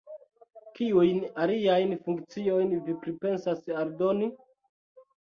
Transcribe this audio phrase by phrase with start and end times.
[0.79, 4.35] Kiujn aliajn funkciojn vi pripensas aldoni?